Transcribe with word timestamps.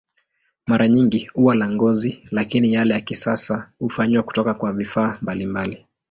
Mara 0.67 0.87
nyingi 0.87 1.25
huwa 1.33 1.55
la 1.55 1.69
ngozi, 1.69 2.21
lakini 2.31 2.73
yale 2.73 2.93
ya 2.93 3.01
kisasa 3.01 3.71
hufanywa 3.79 4.23
kutoka 4.23 4.53
kwa 4.53 4.73
vifaa 4.73 5.17
mbalimbali. 5.21 5.85